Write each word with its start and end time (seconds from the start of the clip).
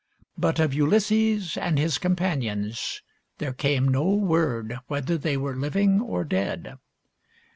But 0.35 0.57
of 0.59 0.73
Ulysses 0.73 1.55
and 1.57 1.77
his 1.77 1.99
companions 1.99 3.03
there 3.37 3.53
came 3.53 3.87
no 3.87 4.09
word 4.15 4.79
whether 4.87 5.15
they 5.15 5.37
were 5.37 5.55
living 5.55 6.01
or 6.01 6.23
dead. 6.23 6.79